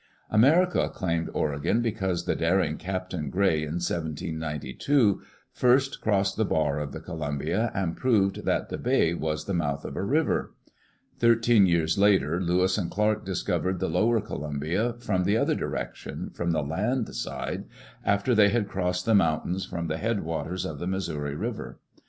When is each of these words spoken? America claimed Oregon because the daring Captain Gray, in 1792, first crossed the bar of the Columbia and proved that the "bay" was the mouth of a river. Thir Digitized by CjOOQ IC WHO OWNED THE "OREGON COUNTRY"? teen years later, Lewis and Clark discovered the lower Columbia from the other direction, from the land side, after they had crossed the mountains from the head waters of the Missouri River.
America 0.31 0.89
claimed 0.89 1.29
Oregon 1.31 1.79
because 1.83 2.25
the 2.25 2.33
daring 2.35 2.77
Captain 2.77 3.29
Gray, 3.29 3.59
in 3.61 3.75
1792, 3.77 5.21
first 5.53 6.01
crossed 6.01 6.37
the 6.37 6.43
bar 6.43 6.79
of 6.79 6.91
the 6.91 6.99
Columbia 6.99 7.71
and 7.75 7.95
proved 7.95 8.43
that 8.43 8.69
the 8.69 8.79
"bay" 8.79 9.13
was 9.13 9.45
the 9.45 9.53
mouth 9.53 9.85
of 9.85 9.95
a 9.95 10.01
river. 10.01 10.53
Thir 10.63 10.65
Digitized 10.65 10.71
by 10.71 10.71
CjOOQ 10.73 10.73
IC 10.73 10.89
WHO 10.89 11.03
OWNED 11.03 11.19
THE 11.19 11.27
"OREGON 11.27 11.29
COUNTRY"? 11.29 11.53
teen 11.53 11.65
years 11.67 11.97
later, 11.99 12.41
Lewis 12.41 12.77
and 12.79 12.89
Clark 12.91 13.25
discovered 13.27 13.79
the 13.79 13.89
lower 13.89 14.21
Columbia 14.21 14.93
from 14.97 15.23
the 15.23 15.37
other 15.37 15.55
direction, 15.55 16.29
from 16.31 16.51
the 16.51 16.63
land 16.63 17.15
side, 17.15 17.65
after 18.03 18.33
they 18.33 18.49
had 18.49 18.67
crossed 18.67 19.05
the 19.05 19.13
mountains 19.13 19.67
from 19.67 19.85
the 19.85 19.97
head 19.97 20.23
waters 20.23 20.65
of 20.65 20.79
the 20.79 20.87
Missouri 20.87 21.35
River. 21.35 21.79